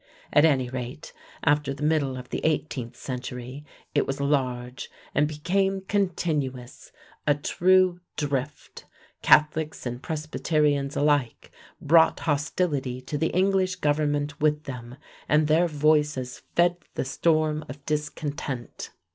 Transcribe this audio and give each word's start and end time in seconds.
At 0.33 0.45
any 0.45 0.67
rate, 0.67 1.13
after 1.43 1.75
the 1.75 1.83
middle 1.83 2.17
of 2.17 2.29
the 2.29 2.41
eighteenth 2.43 2.95
century 2.95 3.63
it 3.93 4.07
was 4.07 4.19
large 4.19 4.89
and 5.13 5.27
became 5.27 5.81
continuous 5.81 6.91
a 7.27 7.35
true 7.35 7.99
drift. 8.17 8.85
Catholics 9.21 9.85
and 9.85 10.01
Presbyterians 10.01 10.95
alike 10.95 11.51
brought 11.79 12.21
hostility 12.21 12.99
to 13.01 13.15
the 13.15 13.29
English 13.29 13.75
government 13.75 14.41
with 14.41 14.63
them, 14.63 14.95
and 15.29 15.45
their 15.45 15.67
voices 15.67 16.41
fed 16.55 16.77
the 16.95 17.05
storm 17.05 17.63
of 17.69 17.85
discontent. 17.85 18.89